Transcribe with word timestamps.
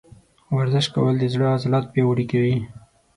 ورزش 0.57 0.85
کول 0.93 1.15
د 1.19 1.23
زړه 1.33 1.45
عضلات 1.55 1.85
پیاوړي 1.93 2.25
کوي. 2.31 2.57